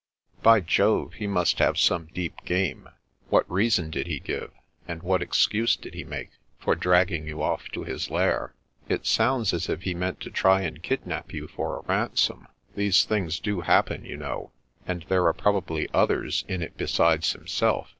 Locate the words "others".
15.93-16.45